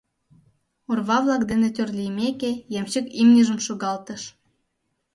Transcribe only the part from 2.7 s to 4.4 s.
ямщик имньыжым шогалтыш.